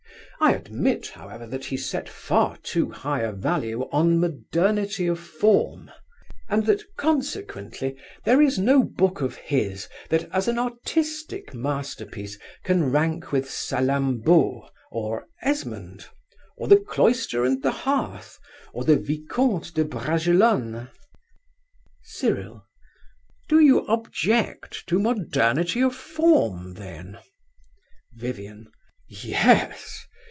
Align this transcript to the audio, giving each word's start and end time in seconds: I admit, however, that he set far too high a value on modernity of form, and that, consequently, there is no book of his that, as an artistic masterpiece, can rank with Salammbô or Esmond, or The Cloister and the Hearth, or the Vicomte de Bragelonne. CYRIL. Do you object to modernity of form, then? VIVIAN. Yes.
I 0.43 0.53
admit, 0.55 1.05
however, 1.09 1.45
that 1.45 1.65
he 1.65 1.77
set 1.77 2.09
far 2.09 2.57
too 2.63 2.89
high 2.89 3.19
a 3.19 3.31
value 3.31 3.83
on 3.91 4.19
modernity 4.19 5.05
of 5.05 5.19
form, 5.19 5.91
and 6.49 6.65
that, 6.65 6.81
consequently, 6.97 7.95
there 8.25 8.41
is 8.41 8.57
no 8.57 8.81
book 8.83 9.21
of 9.21 9.35
his 9.35 9.87
that, 10.09 10.27
as 10.33 10.47
an 10.47 10.57
artistic 10.57 11.53
masterpiece, 11.53 12.39
can 12.63 12.91
rank 12.91 13.31
with 13.31 13.45
Salammbô 13.47 14.67
or 14.89 15.27
Esmond, 15.43 16.07
or 16.57 16.67
The 16.67 16.77
Cloister 16.79 17.45
and 17.45 17.61
the 17.61 17.71
Hearth, 17.85 18.39
or 18.73 18.83
the 18.83 18.97
Vicomte 18.97 19.71
de 19.75 19.85
Bragelonne. 19.85 20.89
CYRIL. 22.01 22.65
Do 23.47 23.59
you 23.59 23.85
object 23.85 24.87
to 24.87 24.97
modernity 24.97 25.83
of 25.83 25.95
form, 25.95 26.73
then? 26.73 27.19
VIVIAN. 28.17 28.71
Yes. 29.07 30.07